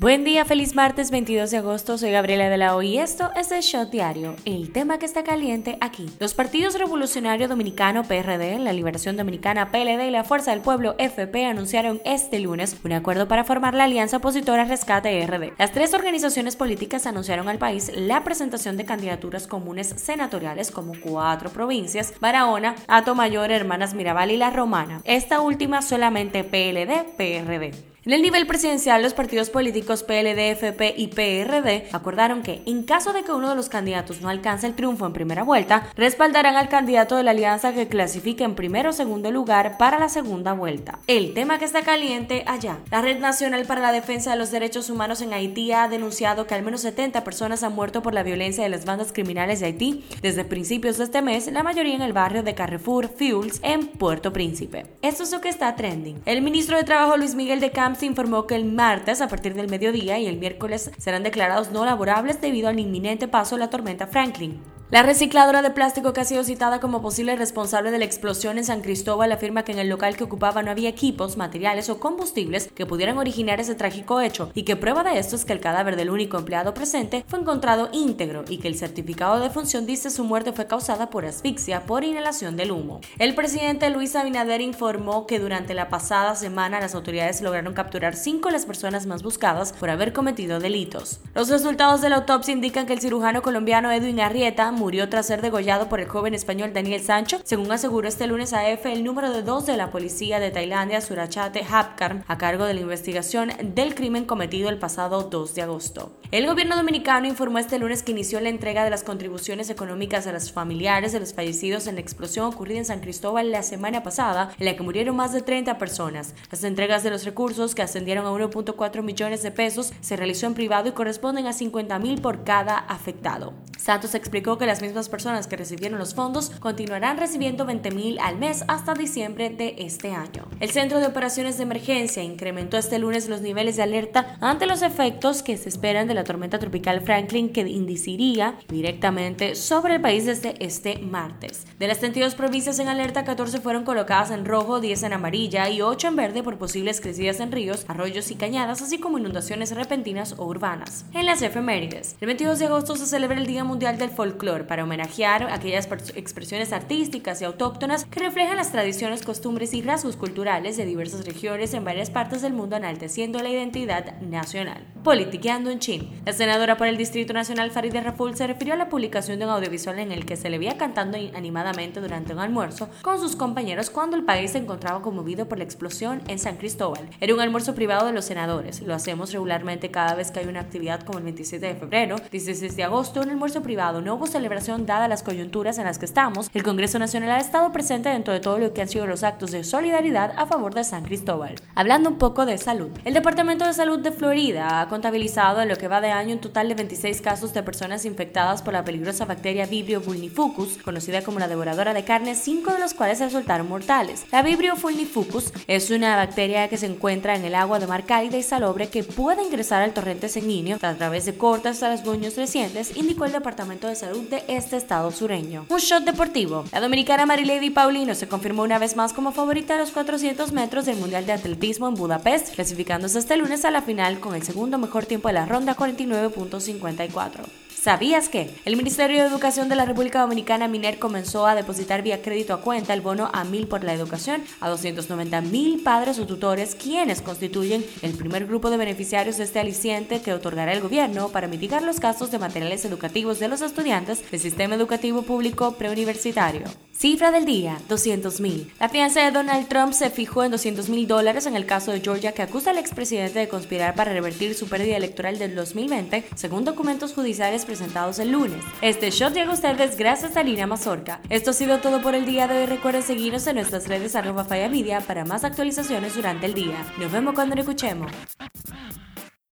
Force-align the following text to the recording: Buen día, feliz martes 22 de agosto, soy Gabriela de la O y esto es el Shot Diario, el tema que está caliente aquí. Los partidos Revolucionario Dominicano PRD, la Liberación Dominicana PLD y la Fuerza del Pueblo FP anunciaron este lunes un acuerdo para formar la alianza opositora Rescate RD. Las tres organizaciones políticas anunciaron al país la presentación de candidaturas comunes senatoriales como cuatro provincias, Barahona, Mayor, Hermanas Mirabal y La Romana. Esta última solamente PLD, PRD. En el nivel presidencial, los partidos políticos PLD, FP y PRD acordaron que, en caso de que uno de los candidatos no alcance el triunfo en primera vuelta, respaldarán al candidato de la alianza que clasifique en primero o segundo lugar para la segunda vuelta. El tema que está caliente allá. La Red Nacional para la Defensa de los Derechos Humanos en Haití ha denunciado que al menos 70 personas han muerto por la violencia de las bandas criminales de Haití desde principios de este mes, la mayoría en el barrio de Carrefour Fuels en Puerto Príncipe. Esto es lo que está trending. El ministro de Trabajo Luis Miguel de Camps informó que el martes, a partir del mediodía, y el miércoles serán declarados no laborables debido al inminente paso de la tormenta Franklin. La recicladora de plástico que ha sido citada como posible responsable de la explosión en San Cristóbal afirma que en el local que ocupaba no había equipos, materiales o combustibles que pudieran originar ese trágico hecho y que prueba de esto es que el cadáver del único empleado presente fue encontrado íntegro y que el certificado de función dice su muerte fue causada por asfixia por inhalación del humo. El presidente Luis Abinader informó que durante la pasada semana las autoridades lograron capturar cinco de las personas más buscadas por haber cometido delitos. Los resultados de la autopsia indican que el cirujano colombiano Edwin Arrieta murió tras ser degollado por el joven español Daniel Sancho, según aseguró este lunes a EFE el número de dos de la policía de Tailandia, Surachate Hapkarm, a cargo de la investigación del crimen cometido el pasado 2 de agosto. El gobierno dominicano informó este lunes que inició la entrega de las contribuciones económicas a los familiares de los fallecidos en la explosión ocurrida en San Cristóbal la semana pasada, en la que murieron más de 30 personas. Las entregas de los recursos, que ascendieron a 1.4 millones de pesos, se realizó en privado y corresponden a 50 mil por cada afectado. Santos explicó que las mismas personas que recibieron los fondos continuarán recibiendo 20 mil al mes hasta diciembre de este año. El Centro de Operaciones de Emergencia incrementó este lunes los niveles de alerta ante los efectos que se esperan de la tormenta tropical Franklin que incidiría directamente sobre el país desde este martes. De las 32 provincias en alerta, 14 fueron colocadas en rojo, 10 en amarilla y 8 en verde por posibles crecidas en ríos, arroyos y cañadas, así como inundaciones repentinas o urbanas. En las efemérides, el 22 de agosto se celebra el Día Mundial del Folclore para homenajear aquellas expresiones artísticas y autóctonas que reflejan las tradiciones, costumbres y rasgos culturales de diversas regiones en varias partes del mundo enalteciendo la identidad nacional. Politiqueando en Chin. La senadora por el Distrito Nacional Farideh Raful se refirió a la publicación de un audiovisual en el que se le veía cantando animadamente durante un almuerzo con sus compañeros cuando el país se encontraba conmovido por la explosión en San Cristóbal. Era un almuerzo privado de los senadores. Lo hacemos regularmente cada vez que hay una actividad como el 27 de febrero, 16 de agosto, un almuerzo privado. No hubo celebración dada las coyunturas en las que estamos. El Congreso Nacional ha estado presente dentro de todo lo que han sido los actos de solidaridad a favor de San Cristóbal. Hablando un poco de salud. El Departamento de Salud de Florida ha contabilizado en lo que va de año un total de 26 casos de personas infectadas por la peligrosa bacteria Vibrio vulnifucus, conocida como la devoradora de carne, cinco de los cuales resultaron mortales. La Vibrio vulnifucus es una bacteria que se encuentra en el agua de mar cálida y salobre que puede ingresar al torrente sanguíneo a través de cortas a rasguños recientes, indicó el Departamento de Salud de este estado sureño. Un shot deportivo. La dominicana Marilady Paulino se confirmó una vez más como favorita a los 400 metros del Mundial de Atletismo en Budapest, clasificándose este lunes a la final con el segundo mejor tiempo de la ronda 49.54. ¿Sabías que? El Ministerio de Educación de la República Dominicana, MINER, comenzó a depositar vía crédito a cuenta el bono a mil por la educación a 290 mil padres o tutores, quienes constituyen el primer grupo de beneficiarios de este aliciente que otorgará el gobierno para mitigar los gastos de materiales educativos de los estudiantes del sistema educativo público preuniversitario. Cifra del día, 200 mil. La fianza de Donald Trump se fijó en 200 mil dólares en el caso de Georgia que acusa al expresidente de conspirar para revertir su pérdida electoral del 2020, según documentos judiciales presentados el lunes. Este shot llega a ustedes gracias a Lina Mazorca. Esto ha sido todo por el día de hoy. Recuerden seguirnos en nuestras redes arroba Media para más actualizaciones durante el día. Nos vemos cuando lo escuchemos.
Buen 0.00 0.22
día, 0.22 0.44
feliz 0.44 0.76
martes 0.76 1.10
22 1.10 1.50
de 1.50 1.56
agosto, 1.56 1.98
soy 1.98 2.12
Gabriela 2.12 2.48
de 2.48 2.56
la 2.56 2.76
O 2.76 2.82
y 2.82 2.98
esto 2.98 3.32
es 3.34 3.50
el 3.50 3.62
Shot 3.62 3.90
Diario, 3.90 4.36
el 4.44 4.70
tema 4.70 5.00
que 5.00 5.06
está 5.06 5.24
caliente 5.24 5.76
aquí. 5.80 6.08
Los 6.20 6.34
partidos 6.34 6.78
Revolucionario 6.78 7.48
Dominicano 7.48 8.04
PRD, 8.04 8.60
la 8.60 8.72
Liberación 8.72 9.16
Dominicana 9.16 9.72
PLD 9.72 10.06
y 10.06 10.12
la 10.12 10.22
Fuerza 10.22 10.52
del 10.52 10.60
Pueblo 10.60 10.94
FP 10.98 11.46
anunciaron 11.46 12.00
este 12.04 12.38
lunes 12.38 12.76
un 12.84 12.92
acuerdo 12.92 13.26
para 13.26 13.42
formar 13.42 13.74
la 13.74 13.84
alianza 13.84 14.18
opositora 14.18 14.66
Rescate 14.66 15.26
RD. 15.26 15.54
Las 15.58 15.72
tres 15.72 15.92
organizaciones 15.94 16.54
políticas 16.54 17.04
anunciaron 17.08 17.48
al 17.48 17.58
país 17.58 17.90
la 17.92 18.22
presentación 18.22 18.76
de 18.76 18.84
candidaturas 18.84 19.48
comunes 19.48 19.94
senatoriales 19.96 20.70
como 20.70 20.92
cuatro 21.00 21.50
provincias, 21.50 22.14
Barahona, 22.20 22.76
Mayor, 23.16 23.50
Hermanas 23.50 23.94
Mirabal 23.94 24.30
y 24.30 24.36
La 24.36 24.50
Romana. 24.50 25.00
Esta 25.02 25.40
última 25.40 25.82
solamente 25.82 26.44
PLD, 26.44 27.16
PRD. 27.16 27.72
En 28.08 28.14
el 28.14 28.22
nivel 28.22 28.46
presidencial, 28.46 29.02
los 29.02 29.12
partidos 29.12 29.50
políticos 29.50 30.02
PLD, 30.02 30.52
FP 30.52 30.94
y 30.96 31.08
PRD 31.08 31.90
acordaron 31.92 32.42
que, 32.42 32.62
en 32.64 32.82
caso 32.82 33.12
de 33.12 33.22
que 33.22 33.32
uno 33.32 33.50
de 33.50 33.54
los 33.54 33.68
candidatos 33.68 34.22
no 34.22 34.30
alcance 34.30 34.66
el 34.66 34.74
triunfo 34.74 35.04
en 35.04 35.12
primera 35.12 35.42
vuelta, 35.42 35.90
respaldarán 35.94 36.56
al 36.56 36.70
candidato 36.70 37.16
de 37.16 37.22
la 37.22 37.32
alianza 37.32 37.74
que 37.74 37.86
clasifique 37.86 38.44
en 38.44 38.54
primero 38.54 38.88
o 38.88 38.92
segundo 38.94 39.30
lugar 39.30 39.76
para 39.76 39.98
la 39.98 40.08
segunda 40.08 40.54
vuelta. 40.54 41.00
El 41.06 41.34
tema 41.34 41.58
que 41.58 41.66
está 41.66 41.82
caliente 41.82 42.44
allá. 42.46 42.78
La 42.90 43.02
Red 43.02 43.18
Nacional 43.18 43.66
para 43.66 43.82
la 43.82 43.92
Defensa 43.92 44.30
de 44.30 44.38
los 44.38 44.50
Derechos 44.50 44.88
Humanos 44.88 45.20
en 45.20 45.34
Haití 45.34 45.72
ha 45.72 45.86
denunciado 45.86 46.46
que 46.46 46.54
al 46.54 46.62
menos 46.62 46.80
70 46.80 47.22
personas 47.24 47.62
han 47.62 47.74
muerto 47.74 48.00
por 48.00 48.14
la 48.14 48.22
violencia 48.22 48.64
de 48.64 48.70
las 48.70 48.86
bandas 48.86 49.12
criminales 49.12 49.60
de 49.60 49.66
Haití 49.66 50.02
desde 50.22 50.46
principios 50.46 50.96
de 50.96 51.04
este 51.04 51.20
mes, 51.20 51.52
la 51.52 51.62
mayoría 51.62 51.96
en 51.96 52.00
el 52.00 52.14
barrio 52.14 52.42
de 52.42 52.54
Carrefour 52.54 53.06
Fuels 53.08 53.60
en 53.62 53.86
Puerto 53.86 54.32
Príncipe. 54.32 54.86
Esto 55.02 55.24
es 55.24 55.30
lo 55.30 55.42
que 55.42 55.50
está 55.50 55.76
trending. 55.76 56.22
El 56.24 56.40
ministro 56.40 56.78
de 56.78 56.84
Trabajo 56.84 57.18
Luis 57.18 57.34
Miguel 57.34 57.60
de 57.60 57.70
Camps 57.70 57.97
informó 58.06 58.46
que 58.46 58.54
el 58.54 58.64
martes, 58.64 59.20
a 59.20 59.28
partir 59.28 59.54
del 59.54 59.68
mediodía, 59.68 60.18
y 60.18 60.26
el 60.26 60.38
miércoles 60.38 60.90
serán 60.98 61.22
declarados 61.22 61.70
no 61.70 61.84
laborables 61.84 62.40
debido 62.40 62.68
al 62.68 62.78
inminente 62.78 63.28
paso 63.28 63.56
de 63.56 63.60
la 63.60 63.70
tormenta 63.70 64.06
Franklin. 64.06 64.60
La 64.90 65.02
recicladora 65.02 65.60
de 65.60 65.70
plástico 65.70 66.14
que 66.14 66.22
ha 66.22 66.24
sido 66.24 66.42
citada 66.44 66.80
como 66.80 67.02
posible 67.02 67.36
responsable 67.36 67.90
de 67.90 67.98
la 67.98 68.06
explosión 68.06 68.56
en 68.56 68.64
San 68.64 68.80
Cristóbal 68.80 69.30
afirma 69.30 69.62
que 69.62 69.72
en 69.72 69.78
el 69.78 69.90
local 69.90 70.16
que 70.16 70.24
ocupaba 70.24 70.62
no 70.62 70.70
había 70.70 70.88
equipos, 70.88 71.36
materiales 71.36 71.90
o 71.90 72.00
combustibles 72.00 72.70
que 72.74 72.86
pudieran 72.86 73.18
originar 73.18 73.60
ese 73.60 73.74
trágico 73.74 74.22
hecho 74.22 74.50
y 74.54 74.62
que 74.62 74.76
prueba 74.76 75.02
de 75.02 75.18
esto 75.18 75.36
es 75.36 75.44
que 75.44 75.52
el 75.52 75.60
cadáver 75.60 75.96
del 75.96 76.08
único 76.08 76.38
empleado 76.38 76.72
presente 76.72 77.22
fue 77.28 77.38
encontrado 77.38 77.90
íntegro 77.92 78.46
y 78.48 78.60
que 78.60 78.68
el 78.68 78.78
certificado 78.78 79.40
de 79.40 79.50
función 79.50 79.84
dice 79.84 80.08
su 80.08 80.24
muerte 80.24 80.54
fue 80.54 80.66
causada 80.66 81.10
por 81.10 81.26
asfixia 81.26 81.84
por 81.84 82.02
inhalación 82.02 82.56
del 82.56 82.70
humo. 82.70 83.02
El 83.18 83.34
presidente 83.34 83.90
Luis 83.90 84.16
Abinader 84.16 84.62
informó 84.62 85.26
que 85.26 85.38
durante 85.38 85.74
la 85.74 85.90
pasada 85.90 86.34
semana 86.34 86.80
las 86.80 86.94
autoridades 86.94 87.42
lograron 87.42 87.74
capturar 87.74 88.16
cinco 88.16 88.48
de 88.48 88.54
las 88.54 88.64
personas 88.64 89.04
más 89.04 89.22
buscadas 89.22 89.74
por 89.74 89.90
haber 89.90 90.14
cometido 90.14 90.60
delitos. 90.60 91.20
Los 91.34 91.50
resultados 91.50 92.00
de 92.00 92.08
la 92.08 92.16
autopsia 92.16 92.54
indican 92.54 92.86
que 92.86 92.94
el 92.94 93.02
cirujano 93.02 93.42
colombiano 93.42 93.92
Edwin 93.92 94.20
Arrieta 94.20 94.72
murió 94.78 95.08
tras 95.08 95.26
ser 95.26 95.42
degollado 95.42 95.88
por 95.88 96.00
el 96.00 96.08
joven 96.08 96.34
español 96.34 96.72
Daniel 96.72 97.02
Sancho, 97.02 97.40
según 97.44 97.70
aseguró 97.72 98.08
este 98.08 98.26
lunes 98.26 98.52
a 98.52 98.68
EFE 98.68 98.92
el 98.92 99.04
número 99.04 99.30
de 99.30 99.42
dos 99.42 99.66
de 99.66 99.76
la 99.76 99.90
policía 99.90 100.40
de 100.40 100.50
Tailandia, 100.50 101.00
Surachate 101.00 101.66
Hapkarm, 101.68 102.22
a 102.26 102.38
cargo 102.38 102.64
de 102.64 102.74
la 102.74 102.80
investigación 102.80 103.52
del 103.74 103.94
crimen 103.94 104.24
cometido 104.24 104.68
el 104.70 104.78
pasado 104.78 105.24
2 105.24 105.54
de 105.54 105.62
agosto. 105.62 106.12
El 106.30 106.46
gobierno 106.46 106.76
dominicano 106.76 107.26
informó 107.26 107.58
este 107.58 107.78
lunes 107.78 108.02
que 108.02 108.12
inició 108.12 108.40
la 108.40 108.48
entrega 108.48 108.84
de 108.84 108.90
las 108.90 109.02
contribuciones 109.02 109.68
económicas 109.70 110.26
a 110.26 110.32
los 110.32 110.52
familiares 110.52 111.12
de 111.12 111.20
los 111.20 111.34
fallecidos 111.34 111.86
en 111.86 111.96
la 111.96 112.00
explosión 112.00 112.46
ocurrida 112.46 112.78
en 112.78 112.84
San 112.84 113.00
Cristóbal 113.00 113.50
la 113.50 113.62
semana 113.62 114.02
pasada, 114.02 114.50
en 114.58 114.66
la 114.66 114.76
que 114.76 114.82
murieron 114.82 115.16
más 115.16 115.32
de 115.32 115.42
30 115.42 115.78
personas. 115.78 116.34
Las 116.50 116.64
entregas 116.64 117.02
de 117.02 117.10
los 117.10 117.24
recursos, 117.24 117.74
que 117.74 117.82
ascendieron 117.82 118.26
a 118.26 118.30
1.4 118.30 119.02
millones 119.02 119.42
de 119.42 119.50
pesos, 119.50 119.92
se 120.00 120.16
realizó 120.16 120.46
en 120.46 120.54
privado 120.54 120.88
y 120.88 120.92
corresponden 120.92 121.46
a 121.46 121.52
50 121.52 121.98
mil 121.98 122.20
por 122.20 122.44
cada 122.44 122.76
afectado. 122.76 123.54
Santos 123.88 124.14
explicó 124.14 124.58
que 124.58 124.66
las 124.66 124.82
mismas 124.82 125.08
personas 125.08 125.46
que 125.46 125.56
recibieron 125.56 125.98
los 125.98 126.14
fondos 126.14 126.50
continuarán 126.60 127.16
recibiendo 127.16 127.64
20 127.64 127.90
mil 127.92 128.18
al 128.18 128.36
mes 128.36 128.62
hasta 128.68 128.92
diciembre 128.92 129.48
de 129.48 129.76
este 129.78 130.12
año. 130.12 130.46
El 130.60 130.68
Centro 130.68 131.00
de 131.00 131.06
Operaciones 131.06 131.56
de 131.56 131.62
Emergencia 131.62 132.22
incrementó 132.22 132.76
este 132.76 132.98
lunes 132.98 133.30
los 133.30 133.40
niveles 133.40 133.76
de 133.76 133.84
alerta 133.84 134.36
ante 134.42 134.66
los 134.66 134.82
efectos 134.82 135.42
que 135.42 135.56
se 135.56 135.70
esperan 135.70 136.06
de 136.06 136.12
la 136.12 136.24
tormenta 136.24 136.58
tropical 136.58 137.00
Franklin 137.00 137.48
que 137.48 137.62
incidiría 137.62 138.58
directamente 138.68 139.54
sobre 139.54 139.94
el 139.94 140.02
país 140.02 140.26
desde 140.26 140.62
este 140.62 140.98
martes. 140.98 141.66
De 141.78 141.88
las 141.88 141.98
32 141.98 142.34
provincias 142.34 142.78
en 142.80 142.88
alerta, 142.88 143.24
14 143.24 143.62
fueron 143.62 143.84
colocadas 143.84 144.30
en 144.32 144.44
rojo, 144.44 144.80
10 144.80 145.04
en 145.04 145.14
amarilla 145.14 145.70
y 145.70 145.80
8 145.80 146.08
en 146.08 146.16
verde 146.16 146.42
por 146.42 146.58
posibles 146.58 147.00
crecidas 147.00 147.40
en 147.40 147.52
ríos, 147.52 147.86
arroyos 147.88 148.30
y 148.30 148.34
cañadas, 148.34 148.82
así 148.82 148.98
como 148.98 149.16
inundaciones 149.16 149.74
repentinas 149.74 150.34
o 150.36 150.44
urbanas. 150.44 151.06
En 151.14 151.24
las 151.24 151.40
efemérides, 151.40 152.16
el 152.20 152.26
22 152.26 152.58
de 152.58 152.66
agosto 152.66 152.94
se 152.94 153.06
celebra 153.06 153.38
el 153.38 153.46
Día 153.46 153.64
Mundial 153.64 153.77
del 153.78 154.10
Folclore 154.10 154.64
para 154.64 154.82
homenajear 154.82 155.44
aquellas 155.52 155.88
expresiones 156.16 156.72
artísticas 156.72 157.40
y 157.40 157.44
autóctonas 157.44 158.04
que 158.06 158.18
reflejan 158.18 158.56
las 158.56 158.72
tradiciones, 158.72 159.22
costumbres 159.22 159.72
y 159.72 159.82
rasgos 159.82 160.16
culturales 160.16 160.76
de 160.76 160.84
diversas 160.84 161.24
regiones 161.24 161.72
en 161.74 161.84
varias 161.84 162.10
partes 162.10 162.42
del 162.42 162.54
mundo 162.54 162.76
enalteciendo 162.76 163.40
la 163.40 163.50
identidad 163.50 164.20
nacional. 164.20 164.84
Politiqueando 165.08 165.70
en 165.70 165.78
Chin. 165.78 166.20
La 166.26 166.34
senadora 166.34 166.76
por 166.76 166.86
el 166.86 166.98
Distrito 166.98 167.32
Nacional 167.32 167.70
Farideh 167.70 168.02
Raful 168.02 168.36
se 168.36 168.46
refirió 168.46 168.74
a 168.74 168.76
la 168.76 168.90
publicación 168.90 169.38
de 169.38 169.46
un 169.46 169.52
audiovisual 169.52 169.98
en 170.00 170.12
el 170.12 170.26
que 170.26 170.36
se 170.36 170.50
le 170.50 170.58
veía 170.58 170.76
cantando 170.76 171.16
animadamente 171.34 172.02
durante 172.02 172.34
un 172.34 172.40
almuerzo 172.40 172.90
con 173.00 173.18
sus 173.18 173.34
compañeros 173.34 173.88
cuando 173.88 174.18
el 174.18 174.26
país 174.26 174.50
se 174.50 174.58
encontraba 174.58 175.00
conmovido 175.00 175.48
por 175.48 175.56
la 175.56 175.64
explosión 175.64 176.20
en 176.28 176.38
San 176.38 176.58
Cristóbal. 176.58 177.08
Era 177.22 177.32
un 177.32 177.40
almuerzo 177.40 177.74
privado 177.74 178.06
de 178.06 178.12
los 178.12 178.26
senadores. 178.26 178.82
Lo 178.82 178.94
hacemos 178.94 179.32
regularmente 179.32 179.90
cada 179.90 180.14
vez 180.14 180.30
que 180.30 180.40
hay 180.40 180.46
una 180.46 180.60
actividad 180.60 181.00
como 181.00 181.16
el 181.16 181.24
27 181.24 181.64
de 181.64 181.74
febrero, 181.74 182.16
16 182.30 182.76
de 182.76 182.84
agosto, 182.84 183.22
un 183.22 183.30
almuerzo 183.30 183.62
privado. 183.62 184.02
No 184.02 184.16
hubo 184.16 184.26
celebración 184.26 184.84
dada 184.84 185.08
las 185.08 185.22
coyunturas 185.22 185.78
en 185.78 185.84
las 185.84 185.98
que 185.98 186.04
estamos. 186.04 186.50
El 186.52 186.64
Congreso 186.64 186.98
Nacional 186.98 187.30
ha 187.30 187.40
estado 187.40 187.72
presente 187.72 188.10
dentro 188.10 188.34
de 188.34 188.40
todo 188.40 188.58
lo 188.58 188.74
que 188.74 188.82
han 188.82 188.88
sido 188.88 189.06
los 189.06 189.22
actos 189.22 189.52
de 189.52 189.64
solidaridad 189.64 190.34
a 190.36 190.44
favor 190.44 190.74
de 190.74 190.84
San 190.84 191.04
Cristóbal. 191.04 191.54
Hablando 191.74 192.10
un 192.10 192.18
poco 192.18 192.44
de 192.44 192.58
salud. 192.58 192.90
El 193.06 193.14
Departamento 193.14 193.64
de 193.64 193.72
Salud 193.72 194.00
de 194.00 194.12
Florida 194.12 194.82
ha 194.82 194.97
contabilizado 194.98 195.62
en 195.62 195.68
lo 195.68 195.76
que 195.76 195.86
va 195.86 196.00
de 196.00 196.10
año 196.10 196.34
un 196.34 196.40
total 196.40 196.68
de 196.68 196.74
26 196.74 197.20
casos 197.20 197.54
de 197.54 197.62
personas 197.62 198.04
infectadas 198.04 198.62
por 198.62 198.72
la 198.72 198.84
peligrosa 198.84 199.26
bacteria 199.26 199.64
Vibrio 199.64 200.00
vulnifucus, 200.00 200.76
conocida 200.78 201.22
como 201.22 201.38
la 201.38 201.46
devoradora 201.46 201.94
de 201.94 202.02
carne, 202.02 202.34
cinco 202.34 202.72
de 202.72 202.80
los 202.80 202.94
cuales 202.94 203.20
resultaron 203.20 203.68
mortales. 203.68 204.24
La 204.32 204.42
Vibrio 204.42 204.74
vulnifucus 204.74 205.52
es 205.68 205.92
una 205.92 206.16
bacteria 206.16 206.66
que 206.66 206.76
se 206.76 206.86
encuentra 206.86 207.36
en 207.36 207.44
el 207.44 207.54
agua 207.54 207.78
de 207.78 207.86
mar 207.86 208.06
cálida 208.06 208.38
y 208.38 208.42
salobre 208.42 208.88
que 208.88 209.04
puede 209.04 209.44
ingresar 209.44 209.82
al 209.84 209.94
torrente 209.94 210.28
sanguíneo 210.28 210.78
a 210.82 210.94
través 210.94 211.26
de 211.26 211.36
cortas 211.36 211.80
a 211.84 211.90
rasguños 211.90 212.34
recientes, 212.34 212.96
indicó 212.96 213.24
el 213.24 213.30
Departamento 213.30 213.86
de 213.86 213.94
Salud 213.94 214.28
de 214.28 214.42
este 214.48 214.76
estado 214.76 215.12
sureño. 215.12 215.66
Un 215.68 215.78
shot 215.78 216.02
deportivo. 216.02 216.64
La 216.72 216.80
dominicana 216.80 217.24
Marilady 217.24 217.70
Paulino 217.70 218.16
se 218.16 218.26
confirmó 218.26 218.64
una 218.64 218.80
vez 218.80 218.96
más 218.96 219.12
como 219.12 219.30
favorita 219.30 219.76
a 219.76 219.78
los 219.78 219.92
400 219.92 220.50
metros 220.50 220.86
del 220.86 220.96
Mundial 220.96 221.24
de 221.24 221.34
Atletismo 221.34 221.86
en 221.86 221.94
Budapest, 221.94 222.56
clasificándose 222.56 223.20
este 223.20 223.36
lunes 223.36 223.64
a 223.64 223.70
la 223.70 223.82
final 223.82 224.18
con 224.18 224.34
el 224.34 224.42
segundo 224.42 224.76
mejor 224.78 225.06
tiempo 225.06 225.28
de 225.28 225.34
la 225.34 225.46
ronda 225.46 225.76
49.54. 225.76 227.44
¿Sabías 227.80 228.28
que? 228.28 228.50
El 228.64 228.76
Ministerio 228.76 229.22
de 229.22 229.28
Educación 229.28 229.68
de 229.68 229.76
la 229.76 229.84
República 229.84 230.20
Dominicana, 230.20 230.66
MINER, 230.66 230.98
comenzó 230.98 231.46
a 231.46 231.54
depositar 231.54 232.02
vía 232.02 232.20
crédito 232.22 232.52
a 232.52 232.60
cuenta 232.60 232.92
el 232.92 233.00
bono 233.00 233.30
a 233.32 233.44
mil 233.44 233.68
por 233.68 233.84
la 233.84 233.94
educación 233.94 234.42
a 234.60 234.68
290 234.68 235.40
mil 235.42 235.80
padres 235.82 236.18
o 236.18 236.26
tutores, 236.26 236.74
quienes 236.74 237.22
constituyen 237.22 237.86
el 238.02 238.14
primer 238.14 238.46
grupo 238.46 238.70
de 238.70 238.78
beneficiarios 238.78 239.36
de 239.36 239.44
este 239.44 239.60
aliciente 239.60 240.20
que 240.20 240.34
otorgará 240.34 240.72
el 240.72 240.80
gobierno 240.80 241.28
para 241.28 241.46
mitigar 241.46 241.82
los 241.82 242.00
gastos 242.00 242.32
de 242.32 242.40
materiales 242.40 242.84
educativos 242.84 243.38
de 243.38 243.46
los 243.46 243.62
estudiantes 243.62 244.28
del 244.28 244.40
sistema 244.40 244.74
educativo 244.74 245.22
público 245.22 245.72
preuniversitario. 245.72 246.64
Cifra 246.98 247.30
del 247.30 247.44
día, 247.44 247.80
200 247.88 248.40
mil. 248.40 248.72
La 248.80 248.88
fianza 248.88 249.22
de 249.22 249.30
Donald 249.30 249.68
Trump 249.68 249.92
se 249.92 250.10
fijó 250.10 250.42
en 250.42 250.50
200 250.50 250.88
mil 250.88 251.06
dólares 251.06 251.46
en 251.46 251.54
el 251.54 251.64
caso 251.64 251.92
de 251.92 252.00
Georgia 252.00 252.32
que 252.32 252.42
acusa 252.42 252.70
al 252.70 252.78
expresidente 252.78 253.38
de 253.38 253.46
conspirar 253.46 253.94
para 253.94 254.12
revertir 254.12 254.56
su 254.56 254.68
pérdida 254.68 254.96
electoral 254.96 255.38
del 255.38 255.54
2020, 255.54 256.24
según 256.34 256.64
documentos 256.64 257.14
judiciales 257.14 257.64
presentados 257.64 258.18
el 258.18 258.32
lunes. 258.32 258.64
Este 258.82 259.12
shot 259.12 259.32
llega 259.32 259.52
a 259.52 259.54
ustedes 259.54 259.96
gracias 259.96 260.36
a 260.36 260.42
Lina 260.42 260.66
Mazorca. 260.66 261.20
Esto 261.30 261.50
ha 261.50 261.54
sido 261.54 261.78
todo 261.78 262.02
por 262.02 262.16
el 262.16 262.26
día 262.26 262.48
de 262.48 262.62
hoy. 262.62 262.66
Recuerden 262.66 263.04
seguirnos 263.04 263.46
en 263.46 263.54
nuestras 263.54 263.86
redes 263.86 264.16
arroba 264.16 264.48
Media 264.68 265.00
para 265.00 265.24
más 265.24 265.44
actualizaciones 265.44 266.16
durante 266.16 266.46
el 266.46 266.54
día. 266.54 266.84
Nos 266.98 267.12
vemos 267.12 267.32
cuando 267.32 267.54
lo 267.54 267.60
escuchemos. 267.60 268.10